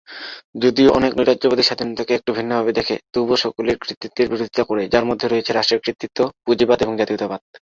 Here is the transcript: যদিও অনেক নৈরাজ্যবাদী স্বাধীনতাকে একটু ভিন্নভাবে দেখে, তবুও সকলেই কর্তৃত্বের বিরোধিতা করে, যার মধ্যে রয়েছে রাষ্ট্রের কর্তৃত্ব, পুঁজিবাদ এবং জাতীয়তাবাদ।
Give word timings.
যদিও 0.55 0.89
অনেক 0.91 1.11
নৈরাজ্যবাদী 1.17 1.63
স্বাধীনতাকে 1.65 2.13
একটু 2.15 2.31
ভিন্নভাবে 2.33 2.71
দেখে, 2.73 2.95
তবুও 3.13 3.37
সকলেই 3.37 3.75
কর্তৃত্বের 3.75 4.29
বিরোধিতা 4.29 4.63
করে, 4.63 4.83
যার 4.87 5.05
মধ্যে 5.05 5.25
রয়েছে 5.27 5.51
রাষ্ট্রের 5.51 5.81
কর্তৃত্ব, 5.81 6.19
পুঁজিবাদ 6.45 6.79
এবং 6.81 6.93
জাতীয়তাবাদ। 6.97 7.41